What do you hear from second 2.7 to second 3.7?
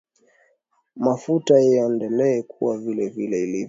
vile ilivyo